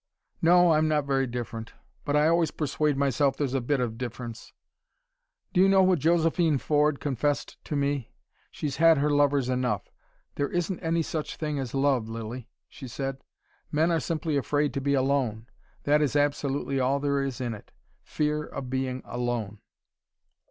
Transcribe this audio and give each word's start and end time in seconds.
"No, 0.41 0.71
I'm 0.73 0.87
not 0.87 1.05
very 1.05 1.27
different. 1.27 1.73
But 2.05 2.15
I 2.15 2.27
always 2.27 2.49
persuade 2.49 2.97
myself 2.97 3.37
there's 3.37 3.53
a 3.53 3.61
bit 3.61 3.79
of 3.79 3.99
difference. 3.99 4.51
Do 5.53 5.61
you 5.61 5.69
know 5.69 5.83
what 5.83 5.99
Josephine 5.99 6.57
Ford 6.57 6.99
confessed 6.99 7.63
to 7.65 7.75
me? 7.75 8.11
She's 8.49 8.77
had 8.77 8.97
her 8.97 9.11
lovers 9.11 9.47
enough. 9.47 9.91
'There 10.33 10.49
isn't 10.49 10.79
any 10.79 11.03
such 11.03 11.35
thing 11.35 11.59
as 11.59 11.75
love, 11.75 12.09
Lilly,' 12.09 12.49
she 12.67 12.87
said. 12.87 13.23
'Men 13.71 13.91
are 13.91 13.99
simply 13.99 14.37
afraid 14.37 14.73
to 14.73 14.81
be 14.81 14.95
alone. 14.95 15.45
That 15.83 16.01
is 16.01 16.15
absolutely 16.15 16.79
all 16.79 16.99
there 16.99 17.21
is 17.21 17.39
in 17.39 17.53
it: 17.53 17.71
fear 18.01 18.43
of 18.45 18.71
being 18.71 19.03
alone.'" 19.05 19.59